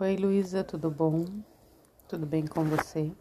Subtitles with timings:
[0.00, 1.26] Oi, Luísa, tudo bom?
[2.08, 3.12] Tudo bem com você?